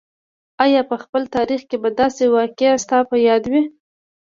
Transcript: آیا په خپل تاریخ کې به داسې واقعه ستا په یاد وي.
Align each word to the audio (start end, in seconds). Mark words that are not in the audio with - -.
آیا 0.63 0.81
په 0.89 0.95
خپل 1.03 1.21
تاریخ 1.35 1.61
کې 1.69 1.77
به 1.83 1.89
داسې 2.01 2.23
واقعه 2.37 2.81
ستا 2.83 2.97
په 3.09 3.15
یاد 3.27 3.43
وي. 3.51 3.63